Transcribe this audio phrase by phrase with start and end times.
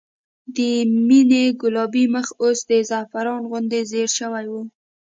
[0.55, 0.57] د
[1.07, 4.53] مينې ګلابي مخ اوس د زعفران غوندې زېړ شوی و